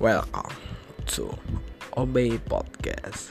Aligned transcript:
Welcome 0.00 0.56
to 1.08 1.28
Obey 1.94 2.38
Podcast. 2.38 3.28